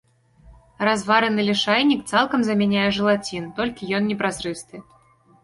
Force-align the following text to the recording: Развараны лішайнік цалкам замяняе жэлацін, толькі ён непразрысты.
Развараны 0.87 1.41
лішайнік 1.49 2.01
цалкам 2.13 2.39
замяняе 2.49 2.87
жэлацін, 2.97 3.43
толькі 3.61 3.93
ён 4.01 4.11
непразрысты. 4.15 4.75